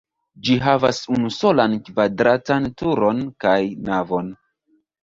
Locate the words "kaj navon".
3.47-4.35